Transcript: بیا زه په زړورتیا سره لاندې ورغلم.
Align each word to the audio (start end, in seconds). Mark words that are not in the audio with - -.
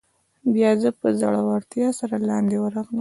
بیا 0.53 0.71
زه 0.81 0.89
په 0.99 1.07
زړورتیا 1.19 1.87
سره 1.99 2.15
لاندې 2.29 2.55
ورغلم. 2.59 2.99